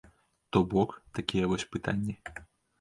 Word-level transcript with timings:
То 0.53 0.61
бок, 0.71 0.95
такія 1.19 1.53
вось 1.53 1.69
пытанні. 1.77 2.21